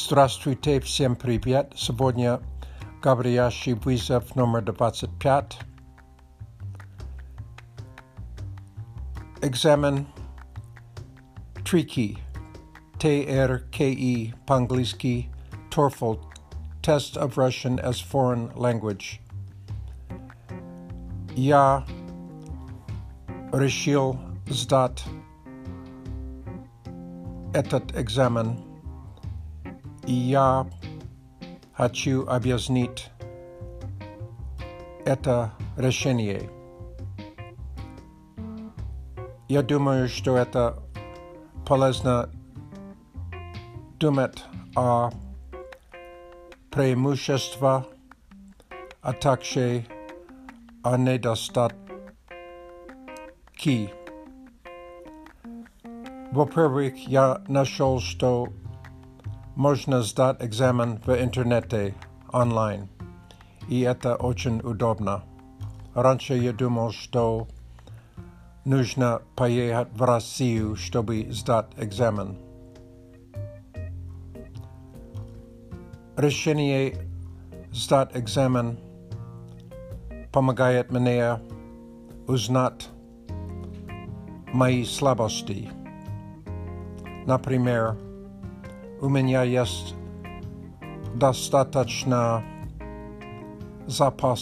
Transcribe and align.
Здравствуйте, 0.00 0.80
всем 0.80 1.16
привет. 1.16 1.72
Сегодня 1.76 2.40
говорящий 3.02 3.72
вызов 3.72 4.36
номер 4.36 4.62
25. 4.62 5.58
Экзамен 9.42 10.06
Трики. 11.64 12.16
TRKE 13.00 14.34
по-английски 14.46 15.30
TOEFL 15.72 16.20
Test 16.80 17.16
of 17.16 17.34
Russian 17.36 17.80
as 17.82 17.98
Foreign 18.00 18.52
Language. 18.54 19.18
Я 21.34 21.84
решил 23.52 24.16
сдать 24.48 25.04
этот 27.52 27.96
экзамен 27.98 28.67
И 30.08 30.14
я 30.14 30.66
хочу 31.74 32.26
объяснить 32.28 33.10
это 35.04 35.52
решение. 35.76 36.48
Я 39.50 39.62
думаю, 39.62 40.08
что 40.08 40.38
это 40.38 40.78
полезно 41.66 42.30
думать 44.00 44.42
о 44.74 45.10
преимуществах, 46.70 47.84
а 49.02 49.12
также 49.12 49.84
о 50.82 50.96
недостатке. 50.96 51.74
Во-первых, 56.32 56.94
я 57.06 57.42
нашел, 57.46 58.00
что 58.00 58.48
можно 59.58 60.02
сдать 60.02 60.36
экзамен 60.40 61.00
в 61.04 61.08
интернете 61.20 61.92
онлайн, 62.32 62.88
и 63.68 63.80
это 63.80 64.14
очень 64.14 64.60
удобно. 64.62 65.24
Раньше 65.94 66.34
я 66.34 66.52
думал, 66.52 66.92
что 66.92 67.48
нужно 68.64 69.20
поехать 69.34 69.88
в 69.92 70.00
Россию, 70.04 70.76
чтобы 70.76 71.26
сдать 71.32 71.66
экзамен. 71.76 72.36
Решение 76.16 76.94
сдать 77.72 78.10
экзамен 78.14 78.78
помогает 80.32 80.92
мне 80.92 81.40
узнать 82.28 82.88
мои 84.52 84.84
слабости. 84.84 85.68
Например, 87.26 87.96
u 89.02 89.08
mnie 89.10 89.46
jest 89.46 89.94
dostateczny 91.14 92.16
zapas 93.86 94.40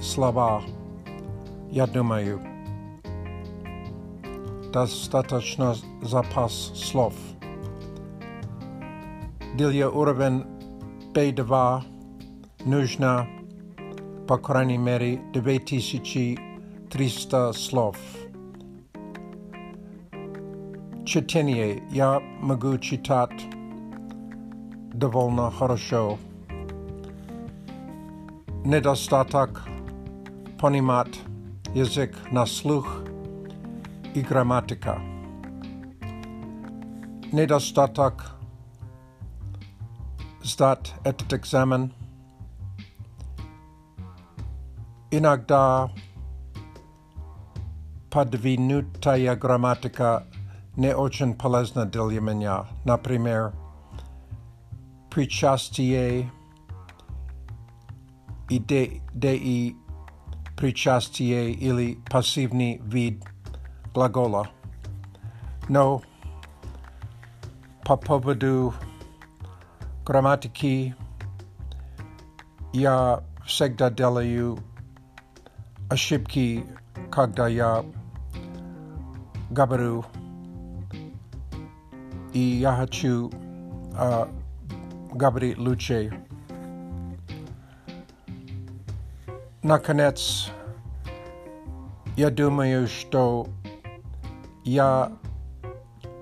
słowa. 0.00 0.60
Ja 1.72 1.86
думаю, 1.86 2.38
dostateczny 4.72 5.64
zapas 6.02 6.52
słów. 6.74 7.14
Dla 9.56 9.88
urowen 9.88 10.44
B2 11.12 11.80
нужно, 12.66 13.26
по 14.26 14.38
крайней 14.38 14.78
мере, 14.78 15.18
9300 15.32 17.52
słów 17.52 18.25
czytanie. 21.06 21.74
Ja 21.92 22.20
mogę 22.40 22.78
czytać 22.78 23.30
dowolno 24.94 25.50
хорошо. 25.50 26.18
Nedostatek 28.64 29.60
poniemat 30.58 31.08
język 31.74 32.32
na 32.32 32.46
słuch 32.46 33.02
i 34.14 34.22
gramatyka. 34.22 35.00
Nedostatek 37.32 38.14
zdać 40.42 40.94
этот 41.04 41.32
examen 41.34 41.88
Inagda 45.10 45.88
podwinuta 48.10 49.36
gramatyka 49.36 50.22
не 50.76 50.94
очень 50.94 51.34
полезна 51.34 51.86
для 51.86 52.02
меня. 52.20 52.66
Например, 52.84 53.52
причастие 55.10 56.30
и 58.50 58.58
де, 58.58 59.00
де 59.14 59.36
и 59.36 59.74
причастие 60.56 61.52
или 61.52 61.98
пассивный 62.10 62.78
вид 62.84 63.24
глагола. 63.94 64.48
Но 65.68 66.02
по 67.84 67.96
поводу 67.96 68.74
грамматики 70.04 70.94
я 72.74 73.22
всегда 73.46 73.88
делаю 73.90 74.58
ошибки, 75.88 76.66
когда 77.10 77.48
я 77.48 77.82
говорю 79.50 80.04
и 82.36 82.38
я 82.62 82.76
хочу 82.76 83.30
э, 83.98 84.26
говорить 85.14 85.56
лучше. 85.56 86.12
Наконец, 89.62 90.50
я 92.14 92.28
думаю, 92.28 92.88
что 92.88 93.46
я 94.64 95.12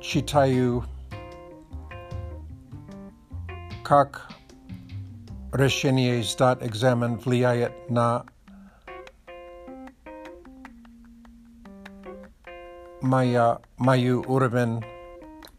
читаю 0.00 0.84
как 3.82 4.28
решение 5.52 6.22
сдать 6.22 6.58
экзамен 6.62 7.16
влияет 7.16 7.72
на 7.90 8.24
моя, 13.02 13.58
мою 13.76 14.24
уровень 14.28 14.84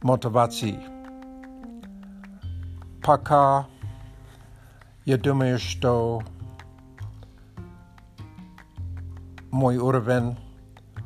motywacji. 0.03 0.77
Paka, 3.01 3.65
ja 5.05 5.17
думаю, 5.17 5.57
że 5.57 5.89
mój 9.51 9.77
urwen, 9.77 10.35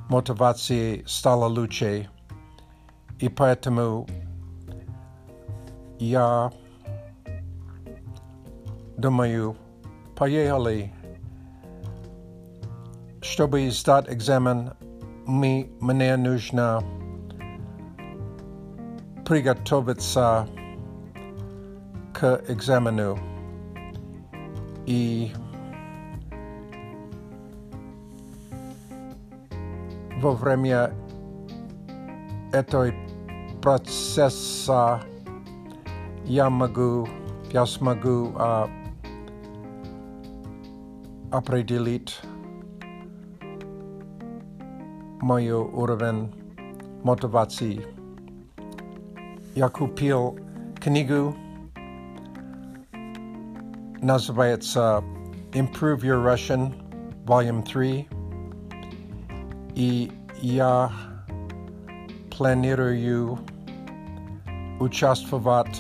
motywacji 0.09 1.03
stala 1.05 1.47
lucie 1.47 2.09
i 3.21 3.29
поэтому 3.29 4.05
ja 5.99 6.49
думаю, 8.97 9.55
pojechali, 10.15 10.89
żeby 13.21 13.71
zdać 13.71 14.09
egzamin, 14.09 14.69
mi, 15.27 15.69
mnie 15.81 16.17
нужно. 16.17 17.00
přigotovit 19.31 20.01
se 20.01 20.19
k 22.11 22.37
examenu 22.47 23.15
i 24.85 25.31
во 30.21 30.31
время 30.35 30.91
этого 32.51 32.91
процесса 33.61 34.99
я 36.25 36.49
могу, 36.49 37.07
я 37.53 37.65
смогу 37.65 38.33
а, 38.37 38.67
определить 41.31 42.19
мой 45.23 45.49
уровень 45.51 46.27
мотивации. 47.03 47.85
Yakupil 49.55 50.39
Kanigu. 50.79 51.35
Nazarbayev's 54.01 54.77
uh, 54.77 55.01
Improve 55.53 56.03
Your 56.03 56.19
Russian, 56.19 56.71
Volume 57.25 57.61
3. 57.63 58.07
I 59.77 60.09
ya 60.41 60.89
planiruyu 62.29 63.37
uchastvovat 64.81 65.71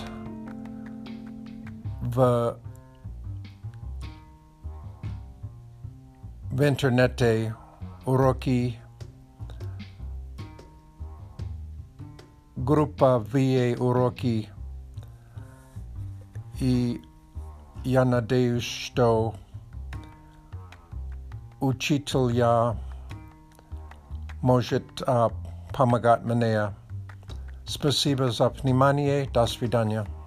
v 2.03 2.15
vinternete 6.55 7.53
uroki 8.05 8.75
grupa 12.71 13.19
wie 13.19 13.75
uroki 13.77 14.47
i 16.61 17.01
ja 17.85 18.05
nadzieję, 18.05 18.59
że 18.59 19.07
uczytel 21.59 22.27
ja 22.35 22.75
może 24.41 24.79
pomagać 25.73 26.21
mnie. 26.25 26.71
Спасибо 27.65 28.31
за 28.31 28.49
внимание. 28.49 29.27
До 29.33 29.45
свидания. 29.47 30.20